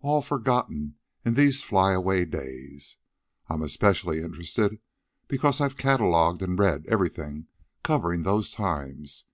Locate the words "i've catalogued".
5.60-6.40